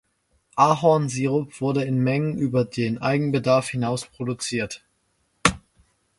Ahornsirup 0.55 1.61
wurde 1.61 1.83
in 1.83 1.99
Mengen 1.99 2.35
über 2.39 2.65
den 2.65 2.97
Eigenbedarf 3.03 3.69
hinaus 3.69 4.07
produziert. 4.07 4.83